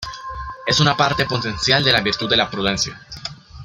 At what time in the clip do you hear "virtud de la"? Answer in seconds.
2.01-2.49